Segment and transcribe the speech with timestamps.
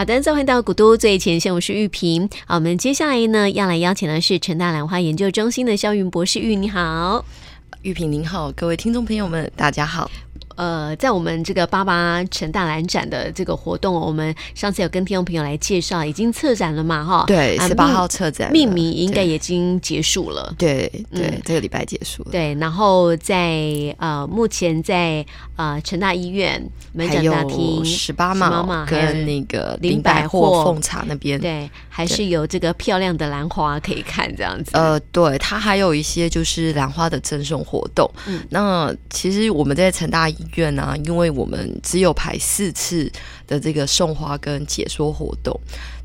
[0.00, 2.26] 好的，再回到古都最前线，我是玉萍。
[2.46, 7.22] 好，我们接下来呢要来邀请的是成大兰花研究中心的肖云博士，玉你好，
[7.82, 10.10] 玉萍您好，各位听众朋友们，大家好。
[10.60, 17.02] 呃，在我们这个八八成大兰展的这个活动，我们上次有跟听众朋友来介绍，已经策展了嘛？
[17.02, 20.54] 哈，对，十八号策展，命名应该已经结束了。
[20.58, 22.28] 对对，对嗯、这个礼拜结束了。
[22.30, 23.64] 对，然后在
[23.96, 25.24] 呃，目前在
[25.56, 34.72] 呃成大医院门诊大厅十八码跟那个林百货奉茶那边，对，还是有这个漂亮的兰花可以看，这样子。
[34.74, 38.10] 呃，对，它还有一些就是兰花的赠送活动。
[38.26, 43.10] 嗯，那其实我们在成大医院啊，因为我们只有排四次
[43.46, 45.58] 的这个送花跟解说活动。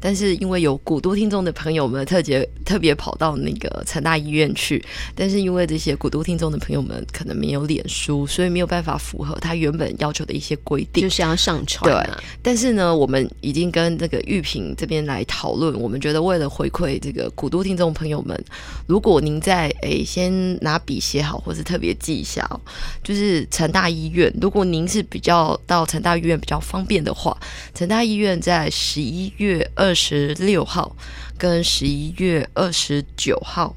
[0.05, 4.79] 但是因为有古都听众的朋友们特别特别跑到那个成大医院去，
[5.15, 12.03] 但是因为这些古都听众的朋友们可能没有脸书，所以没有办法符合他原本要求的一些规定，就是要上传、啊。
[12.05, 18.39] 对，但是呢，我们已经跟这个玉萍这边来讨论，我们觉得为了回馈这个古都听众朋友们，
[18.85, 22.47] 如果您在诶先拿笔写好，或是特别记一下，
[23.03, 27.35] 就是成大医院，如果您是比较到成大医院比较方便的话，
[27.73, 29.94] 成大医院在十一月二。
[29.95, 30.95] 十六号
[31.37, 33.75] 跟十一月二十九号。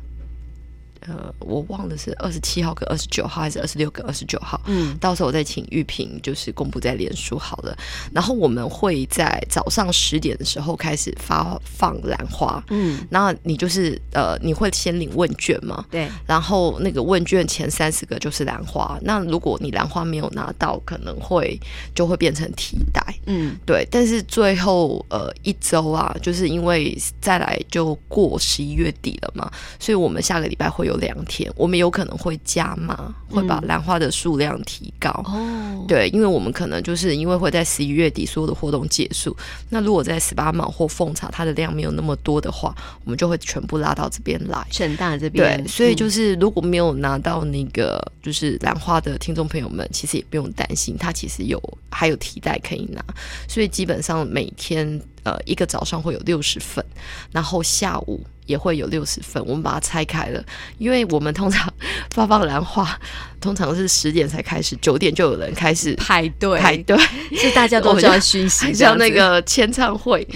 [1.08, 4.60] 呃，我忘了是二十七号跟二十九号，还是二十六跟二十九号。
[4.66, 7.74] 嗯，到时候我再请玉萍，就是公布在脸书好了。
[8.12, 12.62] 然后我们会在早上十点的时候开始发放兰花。
[12.68, 15.82] 嗯，然后你就是呃，你会先领问卷吗？
[15.90, 16.10] 对。
[16.26, 18.98] 然后那个问卷前三十个就是兰花。
[19.00, 21.58] 那如果你兰花没有拿到，可能会
[21.94, 23.02] 就会变成替代。
[23.24, 23.88] 嗯，对。
[23.90, 30.97] 但是最后呃一周啊，就是因为再来就过十一月底了嘛，所以我们下个礼拜会有。
[30.98, 35.10] 两天，我们有可能会加码，会把兰花的数量提高。
[35.26, 39.36] 哦、嗯，对，因为我们可能就是因为会在十一月底所有的活动结束。
[39.70, 42.74] 那如果在十八码或奉茶，它的量没有那么多的话，
[43.04, 44.66] 我们就会全部拉到这边来。
[44.70, 53.02] 成大这边，对，所以就是如果没有拿到那个就是兰花的听众朋友们，其实也不用担心，它其实有还有提袋可以拿。
[53.48, 56.84] 所以基本上每天呃一个早上会有六十份，
[57.32, 58.20] 然后下午。
[58.48, 60.42] 也会有六十分，我们把它拆开了，
[60.78, 61.72] 因为我们通常
[62.10, 62.98] 发放兰花，
[63.40, 66.58] 通常是十点才开始，九点就有人开始排队。
[66.58, 66.96] 排队，
[67.32, 70.26] 是大家都知道讯息，像那个签唱会，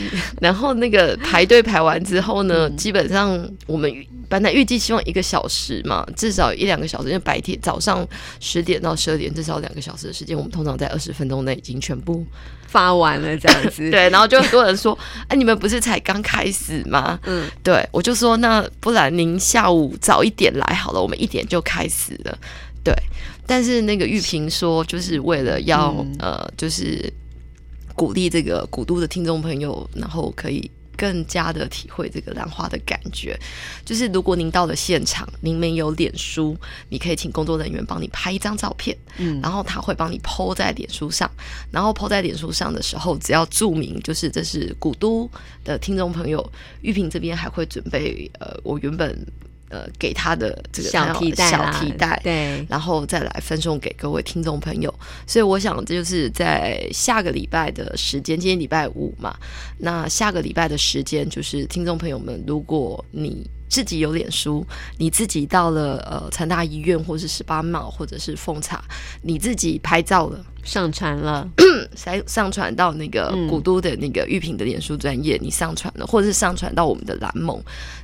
[0.41, 3.93] 然后那个排队排完之后呢，嗯、基本上我们
[4.29, 8.07] 本来预计希望一个小时嘛，至少一两个小时，因为白天早上
[8.41, 12.25] 十点到十二点至少两个小时的时间，我们通常在二十分钟内已经全部。
[12.65, 17.21] 发完了这样子， 对，然后就很多人说，哎，你们不是才刚开始吗？
[17.27, 22.39] 嗯，对，我就说，那不然您下午早一点来好了，我们一点就开始了。
[22.85, 22.95] 对，
[23.47, 27.13] 但是那个玉萍说，就是为了要、嗯、呃，就是
[27.95, 30.71] 鼓励这个古都的听众朋友，然后可以。
[30.95, 33.37] 更加的体会这个兰花的感觉，
[33.85, 36.57] 就是如果您到了现场，您没有脸书，
[36.91, 41.29] 你可以请工作人员帮你拍一张照片，嗯，然后他会帮你 po 在脸书上，
[41.73, 45.29] 然后 po 在脸书上的时候，只要注明就是这是古都
[45.65, 46.53] 的听众朋友，
[46.83, 49.27] 玉萍这边还会准备呃，我原本。
[49.73, 54.95] 呃，给他的这个小提袋，小提袋，对，然后再来分送给各位听众朋友。
[55.27, 59.35] 所以我想，这就是在下个礼拜的时间，今天礼拜五嘛，
[59.79, 64.63] 那下个礼拜的时间，就是听众朋友们，如果你自己有脸书，
[64.99, 68.85] 你自己到了呃成大医院，或是十八码，或者是奉茶，
[69.23, 71.49] 你自己拍照了，上传了，
[71.97, 77.59] 上上传到那个古都的那个玉屏的脸书专业，你上传了，或者是上传到我们的蓝盟。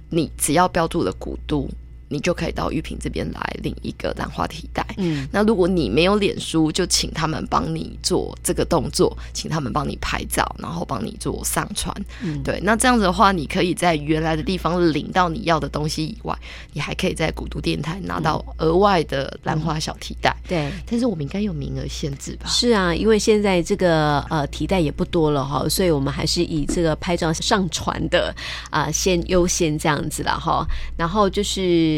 [0.09, 1.69] 你只要标注了古都，
[2.09, 4.85] 你就可以到玉萍这边来领一个兰花提袋。
[4.97, 11.95] 嗯，那如果你没有脸书，就请他们帮你做这个动作，请他们帮你拍照，然后帮你做上传。
[12.23, 16.37] 嗯，对，那这样子的话，你可以在原来的地方领到你要的东西以外，
[16.73, 20.35] 你还可以在古都电台拿到额外的兰花小提袋。
[20.45, 20.49] 嗯。
[20.49, 22.49] 对，但是我们应该有名额限制吧？
[22.49, 28.35] 是啊，因为现在这个呃提袋也不多了哈，所以我们还是以这个拍照上传的
[28.71, 30.67] 啊、呃、先优先这样子了哈。
[30.97, 31.98] 然后就是。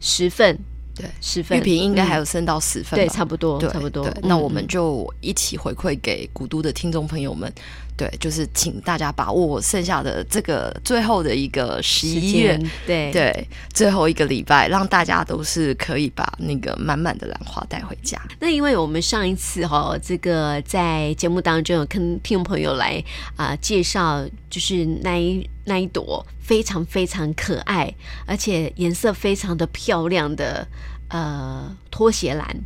[0.00, 0.58] 十份，
[0.94, 4.04] 对，十份，玉萍应该还有剩到十份，对，差不多，差不多。
[4.04, 7.52] 对，那我们就一起回馈给古都的听众朋友们。
[7.96, 12.56] 对，就是请大家把握剩下的这个最后的一个十一月，
[12.86, 18.16] 对对，最后一个礼拜，让大家都是可以把那个满满的兰花带回家。
[18.38, 23.02] 那因为我们上一次哈、哦，这个在节目当中有跟听众朋友来
[23.34, 30.66] 啊、呃、介绍，就是那一那一朵非常非常可爱，而且颜色非常的漂亮的
[31.08, 32.56] 呃拖鞋兰。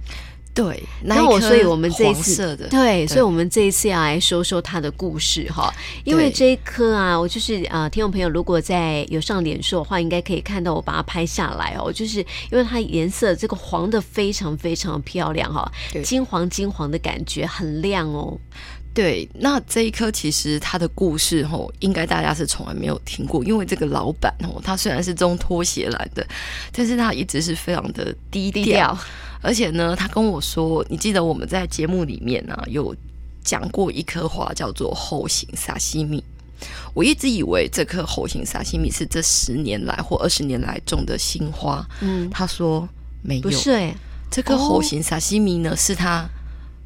[0.55, 5.73] 对，那我所以我们这一次的对，所以我们这一次要来说说它的故事哈。
[6.05, 11.91] 因为这一颗啊，我就是呃，听众朋友如果在有上脸书的话，应该可以看到我把它拍下来哦。
[11.91, 12.21] 就是
[12.51, 15.73] 因为它颜色这个黄的非常非常漂亮哈，
[16.05, 18.39] 金黄金黄的感觉很亮哦。
[18.95, 26.27] 对，那这一颗其实它的故事吼，应该大家是从来没有听过，因为这个老板吼，他虽然是中拖鞋来的，
[26.71, 28.99] 但是他一直是非常的低调，低调，
[29.41, 32.95] 而且呢，他跟我说，你记得我们在节目里面呢、啊、有
[33.43, 36.23] 讲过一颗花叫做猴形萨西米，
[36.93, 42.87] 我一直以为这颗猴形萨西米是这十年来或二十年来种的新花，嗯，他说
[43.23, 43.95] 没有，不是哎，
[44.31, 46.29] 这颗猴形萨西米呢、哦、是他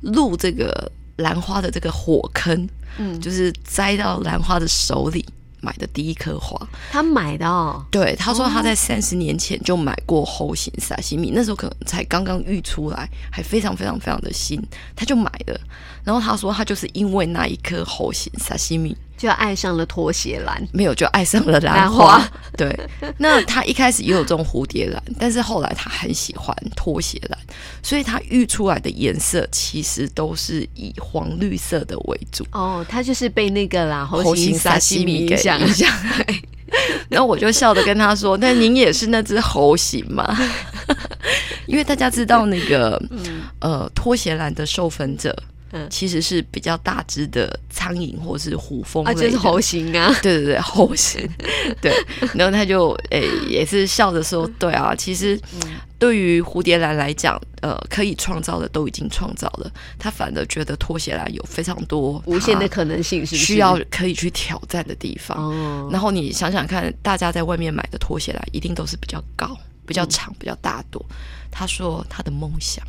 [0.03, 0.93] 录这个。
[1.17, 2.69] 兰花的这个火坑，
[2.99, 5.25] 嗯，就是栽到兰花的手里
[5.61, 6.57] 买的第一颗花，
[6.91, 7.85] 他买的哦。
[7.91, 14.63] 对，他说他在三十年前就买过猴形沙西米，那时候可能才刚刚育出来，还非常非常非常的新，
[14.95, 15.61] 他就买了。
[16.05, 18.97] 然后他说他就是因为那一颗猴形沙西米。
[19.17, 22.23] 就爱上了拖鞋兰，没有就爱上了兰花。
[22.57, 22.79] 对，
[23.19, 27.39] 那他一开始也有这种蝴蝶兰，但是后来他很喜欢拖鞋兰，
[27.83, 32.47] 所以他育出来的颜色其实都是以黄绿色的为主。
[32.53, 35.91] 哦，他就是被那个啦猴形沙西米给影响。
[37.09, 40.37] 然后我就笑着跟他说：“那您也是那只猴形吗？”
[41.67, 43.01] 因为大家知道那个
[43.61, 45.35] 呃拖鞋兰的授粉者。
[45.77, 51.29] 嗯，其实是比较大只的苍蝇或是虎蜂啊，就是猴形啊， 对对对，猴形，
[51.81, 51.93] 对。
[52.35, 55.39] 然后他就诶、欸、也是笑着说，对啊，其实
[55.99, 65.37] 对于蝴蝶兰来讲，呃，可以创造的都已经创造了，他反而觉得拖鞋兰有非常多无限的可能性，是需要可以去挑战的地方。
[65.39, 69.57] 哦，然后你想想看，大家在外面买的拖鞋兰一定都是比较高、
[69.87, 71.05] 比较长、比较大朵。
[71.51, 72.85] 他说他的梦想。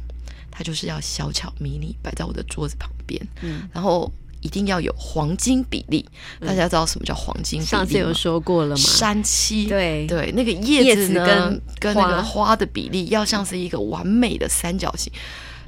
[0.57, 4.11] 它就是要小巧迷你，摆在我的桌子旁边，嗯，然后
[4.41, 6.03] 一定要有黄金比例。
[6.43, 7.69] 大家知道什么叫黄金比例？
[7.69, 8.75] 上次有说过了吗？
[8.75, 15.13] 三七，对对，那个叶子呢，跟跟那个花的比例要像是一个完美的三角形。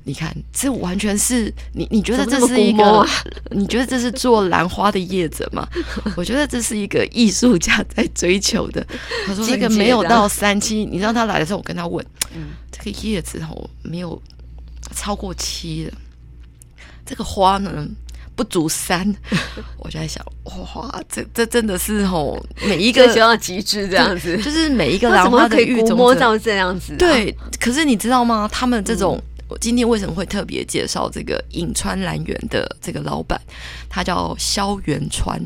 [0.06, 3.06] 你看，这完全是你你觉得这是一个？
[3.52, 5.68] 你觉得这是做兰花的叶子吗？
[6.18, 8.84] 我觉得这是一个艺术家在追求的。
[9.28, 12.04] 他说这个没有到三七，你知道他来的时候，我跟他问，
[12.34, 14.20] 嗯，这个叶子哦没有。
[14.96, 15.94] 超过七了，
[17.06, 17.88] 这个花呢
[18.36, 19.14] 不足三，
[19.78, 26.98] 我就在想，哇，这这真的是吼，每一个 就要极致这样子，就是每一个兰花的育种摸到这样子，啊。
[26.98, 28.50] 对，可是你知道吗？
[28.52, 33.40] 他们这种，嗯、我今天为什么会特别介绍这个颍川兰园的这个老板？
[33.90, 35.38] 他叫萧元川。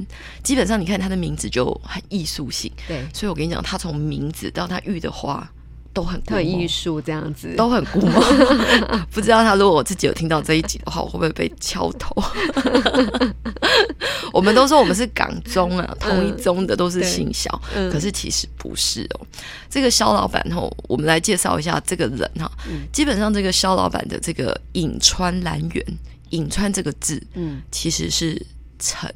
[0.44, 5.50] 基本上你看他的名字就很艺术性，对，所以我跟你讲，他从名字到他育的花。
[5.94, 8.20] 都很特艺术这样子， 都很古毛。
[9.12, 12.16] 不知道他如果我自己有听到这一集的话，我会不会被敲头？
[14.34, 19.28] 我们都说我们是港中啊，同一宗的都是姓萧，嗯、可是其实不是哦。
[19.70, 22.52] 这个肖老板吼，我们来介绍一下这个人哈。
[22.68, 25.86] 嗯、基本上这个肖老板的这个颍川兰园，
[26.32, 28.44] 颍川这个字，嗯，其实是
[28.80, 29.14] 陈，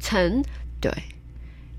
[0.00, 0.42] 陈，
[0.80, 0.92] 对。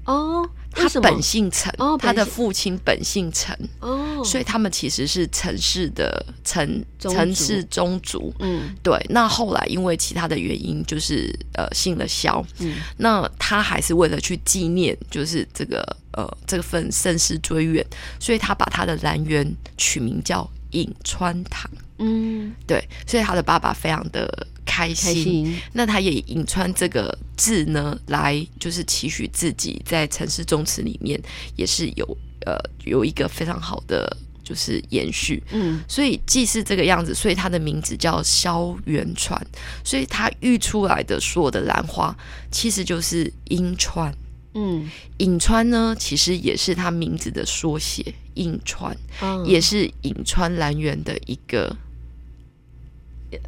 [0.07, 8.98] 哦，他本姓陈，哦、他的父亲本姓陈，哦，所以他们其实是陈氏的陈陈氏宗族，嗯，对。
[9.09, 15.83] 那后来因为其他的原因，就是呃姓了萧，嗯，那他还是为了去纪念，就是这个
[16.14, 17.85] 呃这份盛世追远，
[18.18, 19.45] 所以他把他的来源
[19.78, 24.47] 取名叫隐川堂，嗯，对，所以他的爸爸非常的。
[24.68, 31.19] 开心，开心，那他也隐川这个字呢，来就是期许自己在城市宗祠里面
[31.56, 32.06] 也是有
[32.45, 39.42] 呃有一个非常好的就是延续，嗯，所以既是这个样子，所以他的名字叫萧元川，
[39.83, 42.16] 所以他育出来的所有的兰花
[42.52, 44.14] 其实就是隐川，
[44.54, 51.76] 嗯，隐川呢其实也是他名字的缩写，隐川，嗯，也是隐川兰园的一个。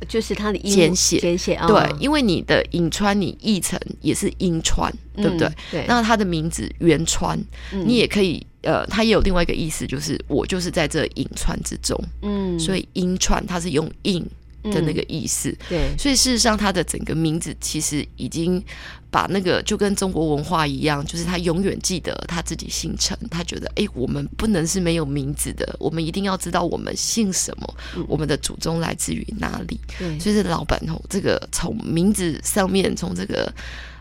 [0.07, 5.49] 就是它的简写，简写啊，对，因为你的颍川你译成也是颍川，嗯、对不对？
[5.71, 5.85] 对。
[5.87, 7.37] 那它的名字元川，
[7.71, 14.25] 嗯、你也可以，呃，它也有另外一个意思，就是我就是在这颍川之中，嗯，所以英川它是用阴。
[14.63, 18.63] 的那个意思，嗯、对，所以事实上，他的整个名字其实已经
[19.09, 29.79] 把那个就跟中国文化一样，就是他永远记得他自己姓陈，他觉得哎、欸，我们不能是没有名字的，我们一定要知道我们姓什么，嗯、我们的祖宗来自于哪里。
[29.97, 33.51] 对，所以这老板哦，这个从名字上面，从这个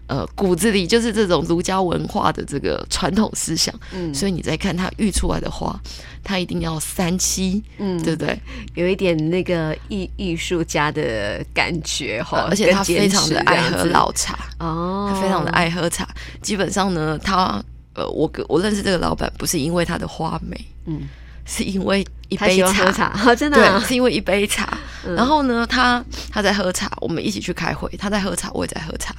[0.09, 5.79] 呃骨子里就是这种儒家文化的这个传统思想，嗯，所以你再看他育出来的花，
[6.25, 8.39] 他一定要三七，嗯，对不对？
[8.75, 16.09] 有一点那个艺艺术家的感觉哈，而且他非常的爱喝老茶哦，他非常的爱喝茶。
[16.43, 17.63] 基本上呢，他
[17.95, 21.03] 呃，我我认识这个老板不是因为他的花美，嗯，
[21.45, 24.79] 是因为一杯茶，茶 真的、啊、对，是因为一杯茶。
[25.07, 29.15] 嗯、然后呢，他他在喝茶，我们一起去开会，他在喝茶，我也在喝茶。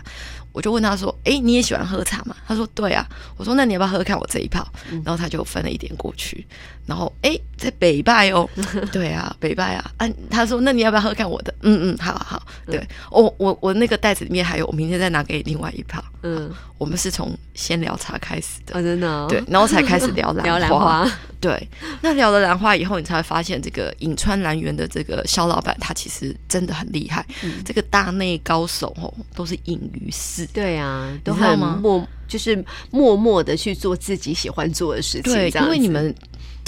[0.51, 4.67] 我就问他说：“哎，你也喜欢喝茶吗？”他说：“对啊。”我说：“那你要不要喝看我这一泡？”
[5.05, 6.45] 然后他就分了一点过去。
[6.85, 8.49] 然后哎，在北拜哦，
[8.91, 9.91] 对啊，北拜啊。
[9.97, 12.45] 啊，他说：“那你要不要喝看我的？”嗯嗯，好好。
[12.65, 16.03] 对，我我我那个袋子里面还有，我明天再拿给你另外一泡。
[16.23, 19.27] 嗯，我们是从先聊茶开始的，真的。
[19.27, 21.09] 对，然后才开始聊 兰花。
[21.39, 21.67] 对，
[22.01, 27.25] 那聊了兰花以后，你才会发现这个颍川兰园的这个肖老板，他其实真的很厉害。
[27.63, 30.45] 这个大内高手哦，都是隐于市。
[30.47, 35.31] 对啊，都很默，就是默默的去做自己喜欢做的事情。
[35.33, 36.13] 对，因为你们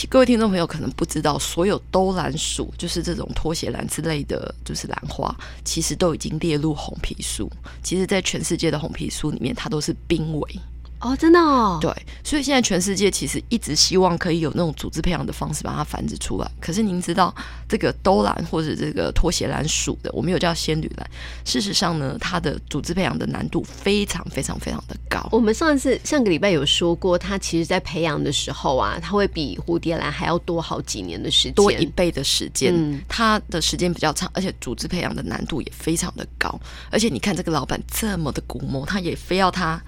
[0.09, 5.35] 各位听众朋友可能不知道，所有兜兰属，就是这种拖鞋兰之类的，就是兰花，
[5.65, 7.51] 其实都已经列入红皮书。
[7.83, 10.59] 其实，在全世界的红皮书里面，它都是濒危。
[11.01, 11.91] 哦，真的哦，对，
[12.24, 16.51] 所以现在全世界其实一直希望可以有那种组织培养的方式把它繁殖出来。
[16.60, 17.34] 可是您知道，
[17.67, 21.10] 这个兜兰或者这个拖鞋兰属的，我们有叫仙女兰。
[21.43, 25.27] 事实上呢，它的组织培养的难度非常非常非常的高。
[25.31, 32.72] 我们上一次上个礼拜有说过，它其实在培养的时候啊，它会比蝴蝶兰还要多好几年的时间，多一倍的时间。
[32.75, 36.60] 嗯，它的时间比较长，而且组织培养的难度也非常的高。
[36.91, 39.81] 而且你看这个老板这么的古摸，他也非要他。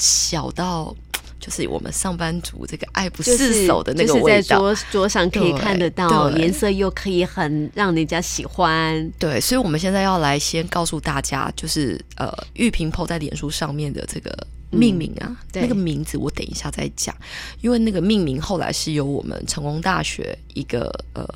[0.00, 0.96] 小到
[1.38, 9.10] 就是我们上班族这个爱不释手的那个味道，就是在桌桌上可以看得到，颜色又可以很让人家喜欢。
[9.18, 17.14] 对，所以我们现在要来先告诉大家，就是呃，玉萍 PO 在脸书上面的这个命名啊，嗯、那个名字我等一下再讲，
[17.60, 21.26] 因为那个命名后来是由我们成功大学一个呃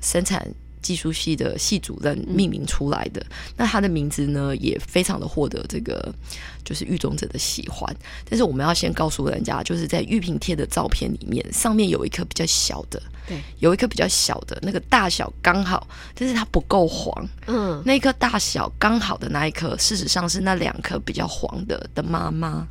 [0.00, 0.46] 生产。
[0.86, 6.14] 技术系的系主任命名出来的，嗯、那他的名字呢也非常的获得这个
[6.62, 7.92] 就是育种者的喜欢。
[8.30, 17.28] 但是我们要先告诉人家，就是在玉屏贴的照片里面，上面有一颗比较小的，对，有一颗比较小的那个大小刚好，但是它不够黄。
[17.48, 22.68] 嗯，那颗大小刚好的那一颗，事实上是那两颗比较黄的的妈妈。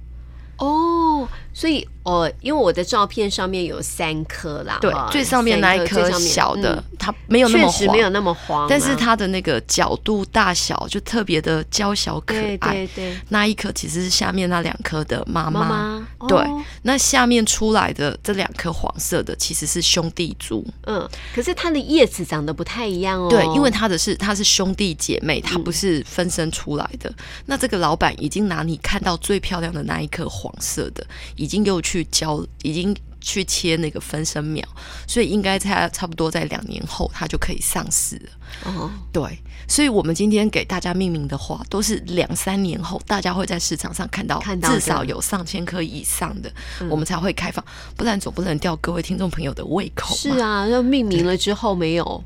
[0.57, 1.87] 哦，所以。
[2.05, 12.57] 哦，因为我的照片上面有三颗啦，对，最上面那一颗小的，它没有那么黄，确实没有那么黄，但是它的那个角度大小就特别的娇小可爱。
[12.57, 16.37] 对对，那一颗其实是下面那两颗的妈妈，对，
[16.83, 20.63] 那下面出来的这两颗黄色的其实是兄弟株。
[20.85, 23.27] 嗯，可是它的叶子长得不太一样哦。
[23.31, 27.11] 对，因为它的是它是兄弟姐妹，它不是分生出来的。
[27.47, 31.03] 那这个老板已经拿你看到最漂亮的那一颗黄色的，
[31.45, 31.95] 已经又去。
[31.95, 34.61] 去交已经去切那个分生苗，
[35.07, 38.29] 所以应该在差不多在两年后，它就可以上市了。
[38.65, 46.51] 哦，对，所以我们今天给大家命名的话，都是两三年后，大家会在市场上看到，至少有上千颗以上的，
[46.89, 47.63] 我们才会开放，
[47.95, 50.13] 不然总不能吊各位听众朋友的胃口。
[50.13, 52.21] 是啊，要命名了之后没有。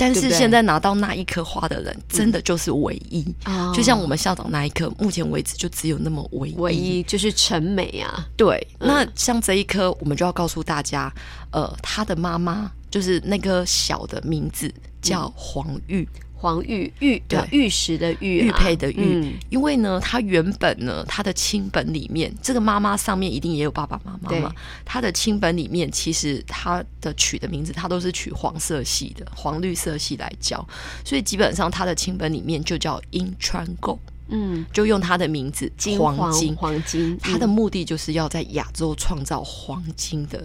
[0.00, 3.22] 但是现在拿到那一颗花的人，真的就是唯一。
[3.44, 8.26] 嗯、就像我们校长那一颗，目前为止就只有那么唯一，唯一就是陈美啊。
[8.36, 11.12] 对，嗯、那像这一颗，我们就要告诉大家，
[11.52, 16.08] 呃，他的妈妈就是那个小的名字叫黄玉。
[16.40, 24.50] 黄玉玉对玉石的玉玉佩的玉，嗯、因为呢，他原本呢，他的亲本里面，这个妈妈上面一定也有爸爸妈妈嘛。
[24.82, 30.66] 他的亲本里面，其实他的取的名字，他都是取黄色系的，黄绿色系来叫，
[31.04, 36.56] 所以基本上他的亲本里面就叫樱川购，嗯，就用他的名字黄金。
[36.56, 40.42] 黄金，他的目的就是要在亚洲创造黄金的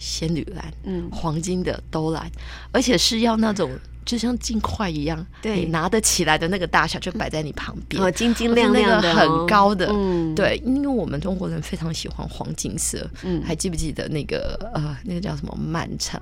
[0.00, 2.28] 仙女兰，嗯，黄金的兜兰，
[2.72, 3.70] 而且是要那种。
[4.08, 15.54] 就像镜块一样，对，你拿得起来的那个大小就摆在你旁边，哦，晶晶亮亮的，很高的，嗯，对，因为我们中国人非常喜欢黄金色，嗯，还记不记得那个呃，那个叫什么？
[15.54, 16.18] 满城？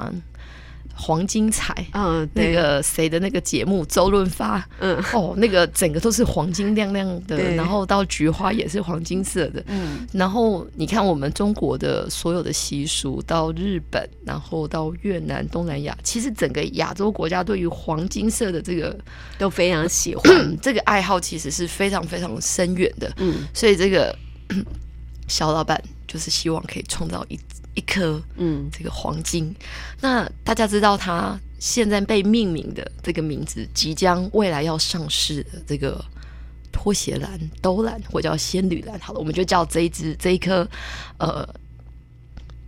[0.99, 18.97] 黄金彩，嗯，那个谁的那个节目，周润发，嗯，哦，那个整个都是黄金亮亮的， 然后到菊花也是黄金色的，嗯，然后你看我们中国的所有的习俗，到日本，然后到越南、东南亚，其实整个亚洲国家对于黄金色的这个
[19.39, 20.25] 都非常喜欢，
[20.63, 24.17] 这个爱好其实是非常非常深远的，嗯，所以这个
[25.29, 27.39] 小老板就是希望可以创造一。
[27.77, 29.45] 一颗，嗯，这个黄金。
[29.45, 29.55] 嗯、
[30.01, 36.05] 那大家知道，它现在被命名的这个名字，即将未来要上市的这个
[36.73, 38.99] 拖鞋兰、兜兰，或叫仙女兰。
[38.99, 40.67] 好了，我们就叫这一只这一颗，
[41.19, 41.47] 呃，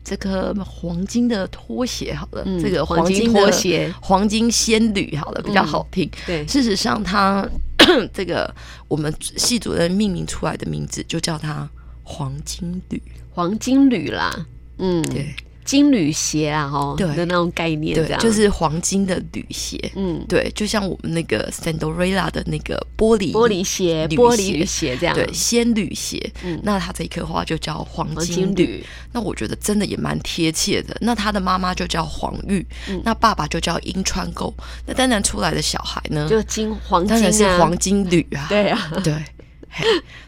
[0.04, 2.14] 这颗黄金的拖鞋。
[2.14, 5.16] 好了，嗯、这个黄金拖鞋，黄金仙女。
[5.16, 6.06] 好了，比较好听。
[6.06, 7.48] 嗯、对，事实上它，
[7.78, 8.54] 它 这个
[8.88, 11.68] 我们系主任命名出来的名字就叫它
[12.02, 14.46] 黄金旅，黄金旅啦。
[14.78, 15.35] 嗯，对。
[15.64, 17.06] 金缕鞋啊，哈，对。
[17.14, 28.82] 的那种概念，对，就是黄金的旅鞋，嗯，对，就像我们那个 Sandorella 的那个玻璃玻璃鞋，玻璃旅鞋这样，对，仙女鞋，嗯，那它这一颗花就叫黄金旅，
[29.12, 30.97] 那我觉得真的也蛮贴切的。
[31.02, 32.66] 那他的妈妈就叫黄玉，
[33.04, 34.54] 那爸爸就叫樱川购，
[34.87, 39.12] 那当然出来的小孩呢，就金黄金，当然是黄金旅啊，对啊，对。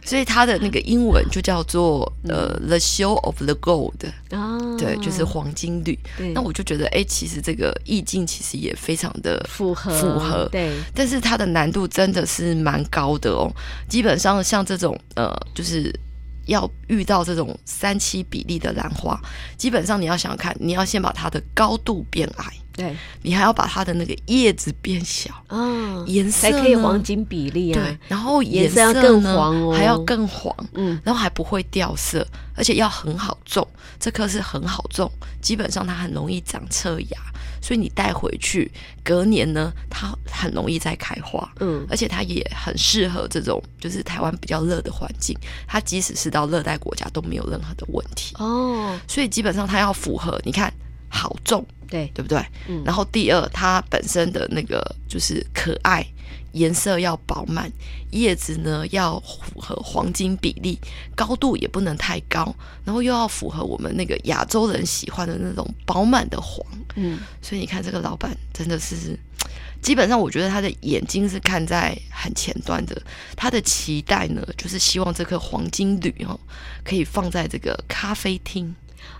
[0.05, 5.99] 所以它的那个英文就叫做呃、uh,，The Show of the Gold 啊、哦，对，就是黄金绿。
[6.35, 10.49] 那我就觉得，哎、欸，其实这个意境其实也非常的符合，符合。
[10.51, 13.51] 对，但是它的难度真的是蛮高的哦。
[13.89, 15.93] 基本上像这种呃，就是
[16.47, 19.21] 要遇到这种三七比例的兰花，
[19.57, 22.45] 基本上你要想想看，你要先把它的高度变矮。
[22.81, 27.75] 对，你还要把它的那个叶子变小嗯，颜色才可以黄金比例啊。
[27.75, 33.67] 对，然后颜色要更黄哦，还要更黄，嗯，然后还不会掉色，而且要很好种。
[33.99, 35.11] 这棵是很好种，
[35.43, 37.19] 基本上它很容易长侧芽，
[37.61, 38.73] 所以你带回去，
[39.05, 41.47] 隔年呢，它很容易再开花。
[41.61, 48.99] 嗯，而且它也很适合这种就是台湾比较热的环境，它即使是到热带国家都没有任何的问题哦。
[49.07, 50.73] 所以基本上它要符合，你看
[51.11, 51.67] 好重。
[51.89, 52.39] 对，对不对？
[52.69, 52.83] 嗯。
[52.85, 56.07] 然后第二，它本身的那个就是可爱，
[56.53, 57.69] 颜色要饱满，
[58.13, 60.79] 叶子呢要符合黄金比例，
[61.17, 66.65] 高度也不能太高，然后又要符合我们那个亚洲人喜欢的那种饱满的黄。
[66.95, 67.19] 嗯。
[67.43, 69.19] 所以你看，这个老板真的是，
[69.83, 73.03] 基本上我觉得他的眼睛是看在很前端的，
[73.35, 76.39] 他的期待呢，就是希望这颗黄金铝哦，
[76.85, 78.73] 可以放在这个咖啡厅。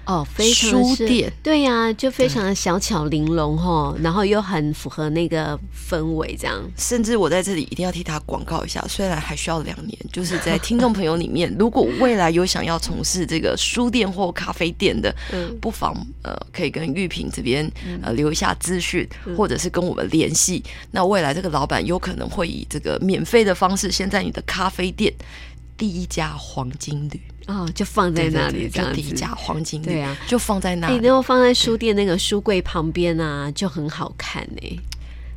[0.07, 5.57] 哦，非常书店对呀、啊，就非常的小巧玲珑哈，然后又很符合那个
[5.89, 6.61] 氛围，这样。
[6.77, 17.71] 甚至我在这里一定要替他广告一下，虽然还需要两年，就是在听众朋友里面， 如果未来有想要从事这个书店或咖啡店的，嗯，不妨呃可以跟玉萍这边
[18.03, 20.65] 呃留一下资讯，或者是跟我们联系。
[20.91, 25.15] 那未来这个老板有可能会以这个免费的方式，先在你的咖啡店
[25.77, 27.21] 第一家黄金旅。
[27.51, 31.05] 哦，就放在那里，这样子，就第一家黄金对啊，就放在那里。
[31.05, 34.81] 然后放在书店那个书柜旁边啊，就很好看呢。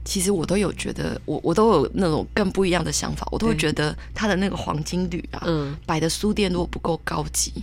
[0.05, 7.53] 其实我都有觉得，我我都有那种更不一样的想法，我都会觉得它的那个黄金旅啊，嗯，摆的书店如果不够高级，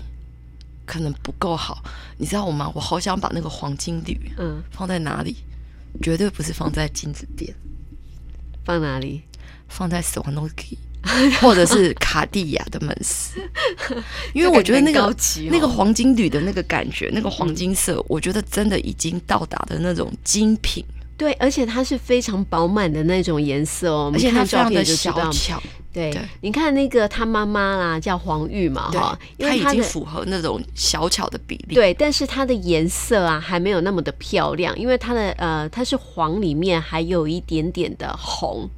[0.86, 1.82] 可能不够好，
[2.16, 2.72] 你知道吗？
[2.74, 5.36] 我好想把那个黄金旅，嗯，放在哪里？
[6.02, 7.54] 绝对不是放在金子店，
[8.64, 9.22] 放哪里？
[9.68, 10.78] 放在斯瓦诺基。
[11.40, 13.40] 或者是卡地亚的门市，
[14.34, 15.14] 因为我觉得那个、哦、
[15.50, 20.84] 那个黄金铝的那个感觉，那个黄金色，嗯、我觉得真的已经到达的那种精品。
[21.16, 25.62] 对，而且它是非常饱满的那种颜色哦，而且它非常的小巧。
[25.92, 31.74] 对，对你看那个他妈妈啦，叫黄玉嘛，哈，因为它已经符合那种小巧的比例。
[31.74, 38.70] 对，但是它的颜色啊，还没有那么的漂亮，因为它的呃，它是黄里面还有一点点的红。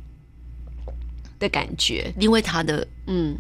[1.43, 3.37] 的感觉，因为他的嗯，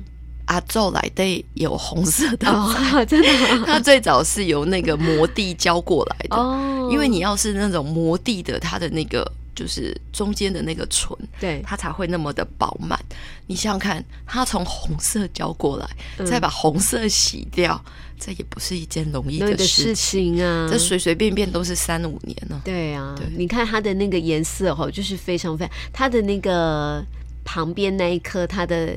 [0.47, 2.75] 阿昼来的有红色的哦，
[3.07, 3.29] 真的，
[3.65, 6.88] 他最早是由那个磨地教过来的哦。
[6.91, 12.99] 因为你要是那种磨地的，它的那个就是中间的那个唇，对，它才会那么的饱满。
[13.47, 15.88] 你想想看，他从红色教过来，
[16.19, 17.83] 嗯、再把红色洗掉，
[18.19, 20.69] 这也不是一件容易的事情，事情啊。
[20.69, 22.61] 这随随便便都是三五年呢。
[22.65, 27.03] 对啊，对，你看它的那个颜色哈，就是非常非常，它的那个。
[27.45, 28.95] 旁边那一颗，他的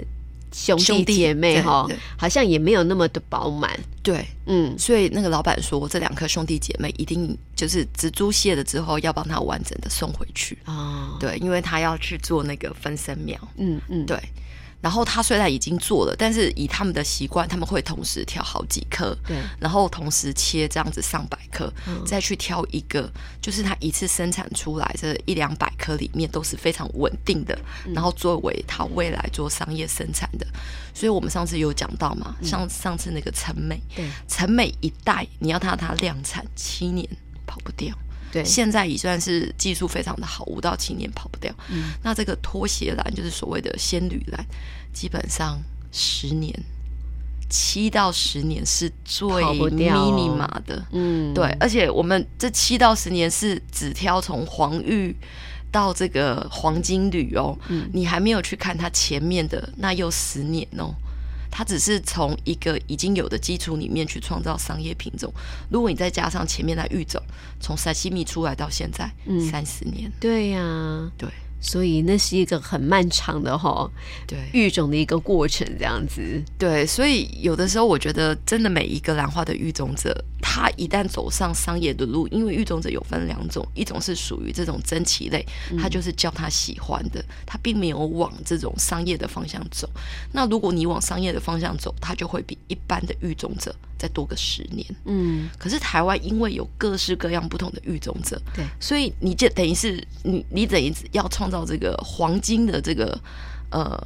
[0.52, 3.78] 兄弟姐妹哈，好像也没有那么的饱满。
[4.02, 11.18] 对，嗯，所以那个老板说，这两颗兄弟姐妹一定就是植株谢了之后，要帮他完整的送回去哦。
[11.20, 13.38] 对，因为他要去做那个分生苗。
[13.58, 14.18] 嗯嗯，对。
[14.86, 30.46] 然后他虽然已经做了，但是以他们的习惯，他们会同时挑好几颗，对，然后同时切这样子上百颗，嗯、再去挑一个，就是他一次生产出来这一两百颗里面都是非常稳定的，嗯、然后作为他未来做商业生产的。
[30.94, 37.10] 所以我们上次有讲到嘛，像、嗯、上次那个陈美，对，陈美一代你要他他量产七年
[37.48, 37.92] 跑不掉。
[38.32, 41.54] 对，现在已算是技术非常的好，五到七年跑不掉。
[41.70, 44.46] 嗯，那这个拖鞋蓝就是所谓的仙女蓝，
[44.94, 45.62] 基本上
[45.92, 46.54] 十年，
[47.50, 50.86] 七到十年是最 minima 的。
[50.92, 55.16] 嗯，对，而且我们这七到十年是只挑从黄玉
[55.72, 60.94] 到这个黄金旅哦，嗯，你还没有去看它前面的那又十年哦，
[61.58, 65.34] 它只是从一个已经有的基础里面去创造商业品种。
[65.70, 67.22] 如果你再加上前面的育种，
[67.62, 71.30] 从塞西米出来到现在，嗯，三十年，对呀，啊，对。
[71.66, 73.90] 所以那是一个很漫长的哈，
[74.28, 76.22] 对育种的一个过程，这样子。
[76.60, 85.44] 对，所以有的时候我觉得，真的每一个兰花的育种者，他一旦走上商业的路，因为育种者有分两种，一种是属于这种珍奇类，
[85.80, 89.90] 他就是叫他喜欢的，他并没有往这种商业的方向走。
[90.32, 94.86] 那如果你往商业的方向走，他就会比一般的育种者再多个十年。
[95.06, 101.56] 嗯，可是台湾因为有各式各样不同的育种者，对，所以你这等于是你你等于要创造。
[101.56, 103.18] 到这个黄金的这个
[103.70, 103.98] 呃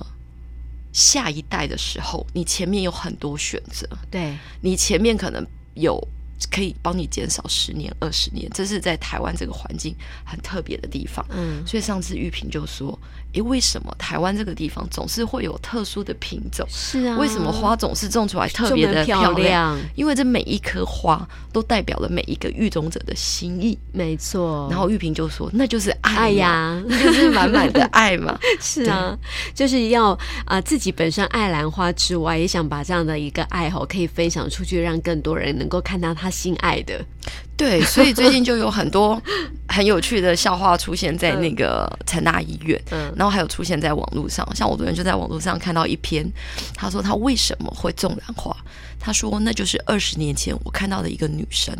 [0.93, 5.99] 下一代的时候，你前面有很多选择，对，你前面可能有
[6.52, 11.25] 可以帮你减少十年、二十年，这是在台湾这个环境很特别的地方。
[11.32, 12.95] 嗯，所以上次玉萍就说。
[13.33, 16.65] 诶，为什么台湾这个地方总是会有特殊的品种？
[16.69, 19.35] 是啊，为什么花总是种出来特别的漂亮？
[19.35, 23.77] 漂亮，因为这每一颗花都代表了每一个育种者的心意。
[23.91, 24.67] 没错。
[24.71, 28.37] 然后玉萍就说：“那就是爱，爱呀，那就是满满的爱嘛。
[28.59, 29.15] ”是啊，
[29.53, 30.11] 就是要
[30.45, 36.99] 啊、呃、自己本身爱兰花之外，也想把这样的一个爱好可以分享出去，让更多人能够看到他心爱的。
[37.55, 39.21] 对，所以最近就有很多
[39.79, 44.45] 很有趣的笑话出现在那个成大医院，嗯，然后还有出现在网络上。
[44.53, 46.29] 像我昨天就在网络上看到一篇，
[46.75, 48.53] 他说他为什么会种兰花？
[48.99, 51.73] 他说那就是二十年前我看到的一个女生，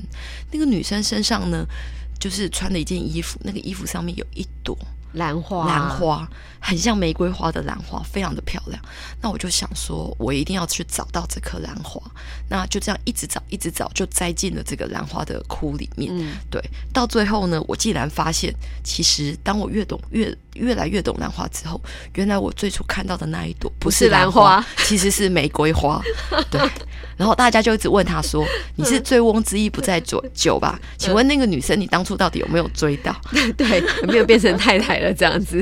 [0.50, 1.66] 那个女生身上呢，
[2.18, 4.78] 就是穿了一件衣服，那个衣服上面有一朵。
[5.14, 8.82] 兰花，兰花很像玫瑰花的兰花，非常的漂亮。
[9.22, 12.02] 那我就想说，我一定要去找到这颗兰花。
[12.50, 16.12] 那就这样一直找，一直找，就栽进了这个兰花的窟里面。
[16.16, 16.62] 嗯，对。
[16.94, 21.82] 到最后呢，我竟然发现，其实当我越懂越越来越懂兰花之后，
[22.16, 26.02] 原来我最初看到的那一朵不是兰花， 其实是玫瑰花。
[26.52, 26.62] 对。
[27.18, 30.80] 然后大家就一直问他说：“你是醉翁之意不在酒酒吧？
[30.98, 33.14] 请问那个女生，你当初到底有没有追到？
[33.58, 35.14] 对，有没有变成太太了？
[35.14, 35.62] 这样子？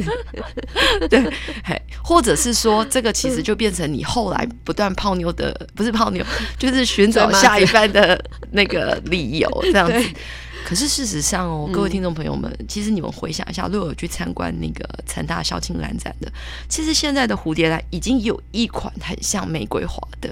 [1.10, 1.20] 对，
[1.64, 6.24] 嘿，或者是说，这个其实就变成你后来不断泡妞的，不是泡妞，
[6.60, 10.10] 就是寻找下一半的那个理由，这样子。
[10.68, 16.30] 可是事实上哦，各位听众朋友们，其实你们回想一下，如果有去参观那个成大校庆兰展的，
[16.68, 20.30] 其实现在的蝴蝶兰已经有一款很像玫瑰花的。”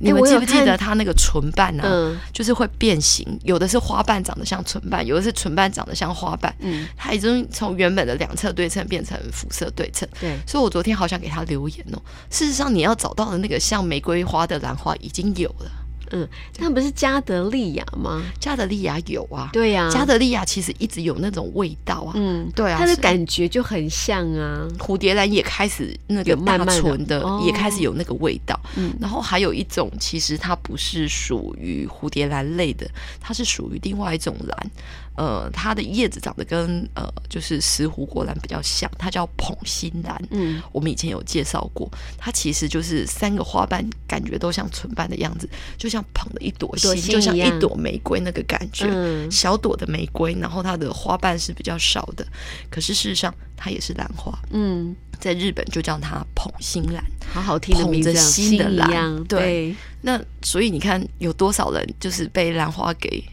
[0.00, 1.82] 你们记不记得它那个唇瓣呢？
[1.86, 6.54] 嗯，就是会变形，有的是花瓣长得像唇瓣，有的是唇瓣长得像花瓣。
[6.60, 10.08] 嗯，它已经从原本的两侧对称变成辐射对称。
[10.18, 12.00] 对，所以我昨天好想给他留言哦。
[12.30, 15.70] 事实上，你要找到的那个像玫瑰花的兰花已经有了。
[16.10, 18.22] 嗯，那不是加德利亚吗？
[18.38, 24.66] 加德利亚有啊，对呀、啊，加德利亚其实一直有那种味道啊，嗯，对啊，它的感觉就很像啊。
[24.78, 28.58] 蝴蝶兰也开始那个大纯的，慢慢的也开始有那个味道。
[28.76, 32.88] 嗯，然后还有一种，其实它不是属于蝴蝶兰类的，
[33.20, 34.70] 它是属于另外一种兰。
[35.16, 40.22] 呃，它的叶子长得跟呃，就是石斛国兰比较像，它叫捧心兰。
[40.30, 45.48] 嗯，我们以前有介绍过，它其实就是三个花瓣，感觉都像唇瓣的样子，
[45.78, 52.26] 就像捧了一朵心，心就像一朵玫瑰那个感觉，嗯，小朵的玫瑰，然后它的花瓣是比较少的，
[52.70, 54.38] 可是事实上它也是兰花。
[54.50, 57.02] 嗯，在日本就叫它捧心兰，
[57.32, 59.24] 好好听的名字，心的兰。
[59.24, 63.24] 对，对，那所以你看有多少人就是被兰花给。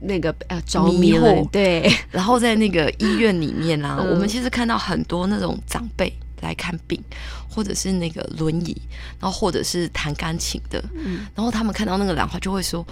[0.00, 1.90] 那个呃着迷了，对。
[2.10, 7.02] 然后在那个医院里面啊，嗯、我们其实看到很多那种长辈来看病，
[7.48, 8.76] 或者是那个轮椅，
[9.20, 12.86] 然后或者是弹钢琴的，嗯，然后他们看到那个兰花就会说：“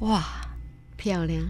[0.00, 0.24] 哇，
[0.96, 1.42] 漂亮。”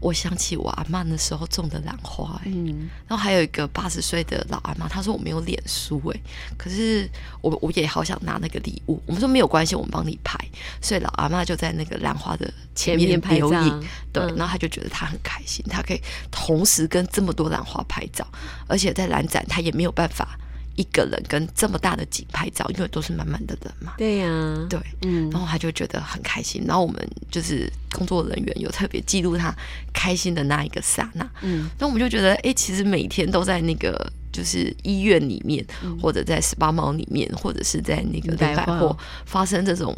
[0.00, 6.20] 我想起我阿嬷那时候种的兰花，欸，嗯，然后还有一个八十岁的老阿妈，她说我没有脸书，哎，
[6.58, 7.08] 可是
[7.40, 9.02] 我我也好想拿那个礼物。
[9.06, 10.38] 我们说没有关系，我们帮你拍。
[10.82, 18.26] 所以老阿妈就在那个兰花的前面留影，对，然后她就觉得她很开心，她可以同时跟这么多兰花拍照，
[18.66, 20.38] 而且在兰展她也没有办法。
[20.76, 23.94] 一个人跟这么大的景拍照，因为都是满满的人嘛。
[23.96, 26.64] 对呀、啊，对，嗯，然后他就觉得很开心。
[26.66, 29.54] 然后我们就是工作人员有特别记录他
[29.92, 31.28] 开心的那一个刹那。
[31.42, 39.96] 嗯，那我们就觉得，哎、欸，其实每天都在那个就是医院里面，嗯、或者在 SPA mall 里面，或者是在那个百货发生这种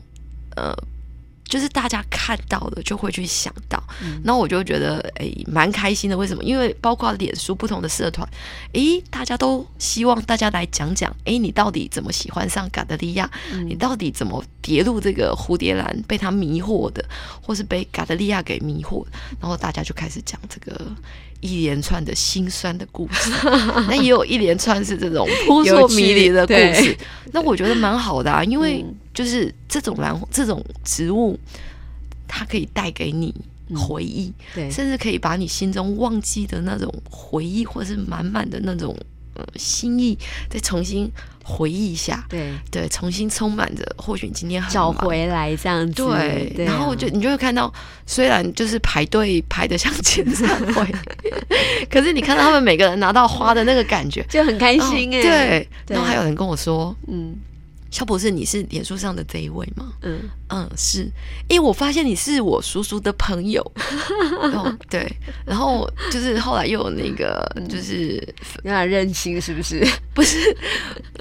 [0.56, 0.76] 呃。
[1.48, 6.16] 就是大家看到的就会去想到，嗯、然后我就觉得诶蛮开心的。
[6.16, 6.42] 为什么？
[6.42, 8.28] 因为包括脸书不同的社团，
[8.72, 13.30] 诶大家都希望大家来讲讲，诶你到底怎么喜欢上嘎德利亚？
[13.52, 17.04] 嗯、你到底怎么跌入这个蝴蝶兰被他迷惑的，
[17.40, 19.04] 或是被嘎德利亚给迷惑？
[19.40, 20.84] 然后大家就开始讲这个
[21.46, 23.30] 一连串的心酸的故事，
[23.88, 26.96] 那也有一连串是这种扑朔迷离的故事。
[27.32, 31.38] 那我觉得蛮好的啊，因为就是这种兰这种植物，
[32.26, 33.34] 它可以带给你
[33.74, 38.96] 回忆，对，甚至可以把你心中忘记的那种回忆，或是满满的那种。
[39.56, 40.18] 心意
[40.48, 41.10] 再重新
[41.42, 46.52] 回忆一下，对对，重新充满着，或许你今天找回来这样子，对。
[46.56, 47.72] 对啊、然后就你就会看到，
[48.06, 50.86] 虽然就是排队排的像签唱会，
[51.90, 55.22] 可是你看到他们每个人拿到花的那个感觉，就很开心哎、欸。
[55.22, 57.36] 对，然后还有人跟我说，嗯。
[57.88, 59.92] 肖博士，你是脸书上的这一位吗？
[60.02, 60.18] 嗯
[60.50, 61.10] 嗯，是。
[61.48, 63.62] 因为我发现你是我叔叔的朋友。
[64.52, 65.10] 哦，对。
[65.46, 68.14] 然后就是后来又有那个，就是
[68.64, 69.86] 有点任性，是不是？
[70.12, 70.38] 不是。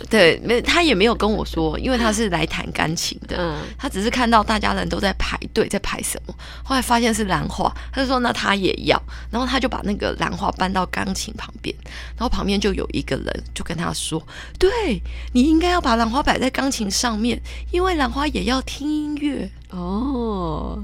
[0.10, 3.38] 对，没他也没有跟我说，因为他是来弹钢琴的。
[3.40, 3.62] 嗯。
[3.78, 9.02] 他只是看到大家人都在排队，在排什么，后来发现是兰花，他就说那他也要。
[9.32, 11.74] 然后他就把那个兰花搬到钢琴旁边，
[12.18, 14.22] 然后旁边就有一个人就跟他说
[14.60, 20.84] ：“对，你应该要把兰花摆在钢。”钢琴上面，因为兰花也要听音乐哦。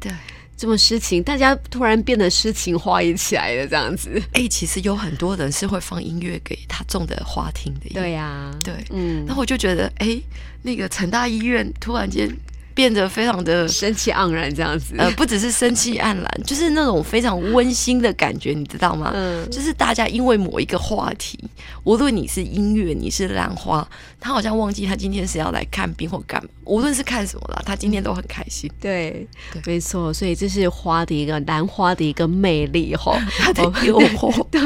[0.00, 0.12] 对，
[0.56, 4.10] 这么诗情，大家突然变得诗情画意起来了，这样子。
[4.32, 7.90] 哎、欸，其实有很多人是会放音乐给他种的花听的。
[7.94, 9.24] 对呀、啊，对，嗯。
[9.26, 10.22] 然后我就觉得，哎、欸，
[10.62, 12.28] 那个成大医院突然间。
[12.74, 19.12] 变得非常的生气盎然，这样子，呃，不只是生气盎然， 就是那种非常温馨的感觉，你知道吗？
[19.14, 21.38] 嗯，就是大家因为某一个话题，
[21.84, 23.86] 无论你是音乐，你是兰花，
[24.18, 28.70] 他好像忘记他今天是要来看病或干嘛，无论是看什么啦，他今天都很开心。
[28.80, 34.60] 对，对，没错，所以这是花的一个兰花的一个魅力哈， 它的诱惑， 对，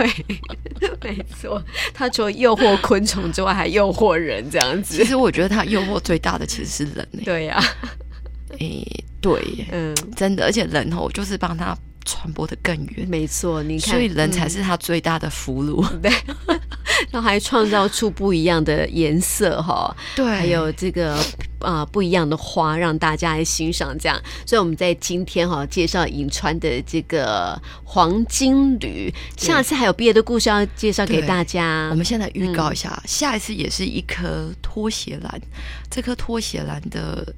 [1.02, 4.96] 没错，它除了诱惑昆虫之外，还诱惑人，这样子。
[4.96, 7.64] 其实我觉得它诱惑最大的其实是人、欸，对呀、啊。
[8.58, 16.10] 诶、欸，对，嗯，真的，而且人哦，就是帮他传播的更远，没错，你看，所以人才是他最大的俘虏，嗯、对，
[17.12, 21.16] 然后还创造出不一样的颜色哈，对，还有这个
[21.58, 35.38] 啊、呃、不一样的花让大家来欣赏，这样，所以我们在今天哈介绍银川的这个黄金铝，下次还有别的故事要介绍给大家，我们现在预告一下，嗯、下一次也是一颗拖鞋兰，
[35.90, 37.34] 这颗拖鞋兰的。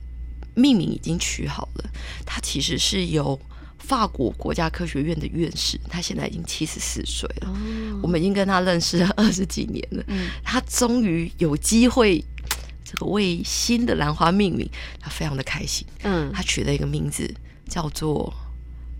[0.61, 1.91] 命名已经取好了，
[2.27, 3.39] 他其实是由
[3.79, 7.49] 法国国家科学院的院士，他现在已经七十四岁了。
[7.49, 10.05] 哦、我们已经跟他认识了 二十几年了。
[10.09, 12.23] 嗯、他终于有机会，
[12.85, 14.69] 这个为新的兰花命名，
[15.01, 15.87] 他非常的开心。
[16.03, 17.29] 嗯，他取了一个名字
[17.69, 18.33] 叫做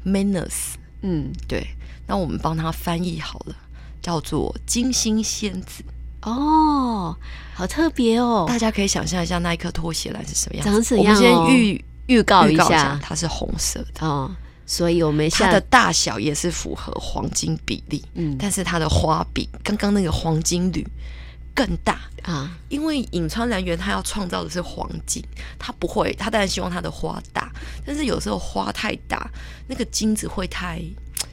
[0.05, 0.75] Manus。
[1.03, 1.67] 嗯，对。
[2.07, 3.55] 那我们帮他翻译好了，
[4.03, 5.85] 叫做金星仙子。
[6.23, 7.17] 哦，
[7.55, 8.45] 好特别哦！
[8.47, 10.71] 大家可以想象一下那一颗拖鞋蓝是什么样子？
[10.71, 11.15] 长怎样？
[11.15, 14.31] 我们先预预告一下，它是红色的哦。
[14.67, 20.87] 所以我们它的大小也是符合黄金比例，嗯，但是它的花比刚刚那个黄金铝
[21.55, 22.53] 更大啊。
[22.69, 25.25] 因为隐川兰园它要创造的是黄金，
[25.59, 27.51] 它不会，它当然希望它的花大，
[27.85, 29.29] 但是有时候花太大，
[29.67, 30.83] 那个金子会太。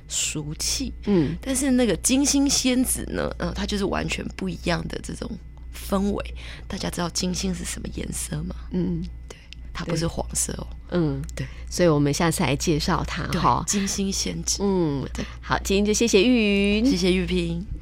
[0.08, 5.30] 俗气，嗯，但是那个金星仙子呢，嗯、呃，它就是完全不一样的这种
[5.76, 6.34] 氛围。
[6.68, 8.56] 大家知道金星是什么颜色吗？
[8.72, 9.38] 嗯，对，
[9.74, 10.68] 它不是黄色哦。
[10.92, 13.62] 嗯，对，所以我们下次来介绍它哈。
[13.68, 17.68] 金星仙子，嗯，对，好，今天就谢谢玉云，谢谢玉萍。